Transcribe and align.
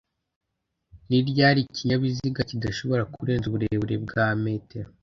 Niryari 1.07 1.59
ikinyabiziga 1.63 2.41
kidashobora 2.49 3.07
kurenza 3.13 3.45
uburebure 3.47 3.95
bwa 4.05 4.25
m 4.41 4.43